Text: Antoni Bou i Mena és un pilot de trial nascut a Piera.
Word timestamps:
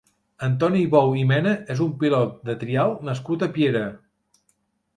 Antoni 0.45 0.79
Bou 0.95 1.11
i 1.23 1.25
Mena 1.31 1.51
és 1.75 1.83
un 1.85 1.93
pilot 2.03 2.33
de 2.49 2.57
trial 2.65 2.97
nascut 3.11 3.45
a 3.49 3.53
Piera. 3.59 3.87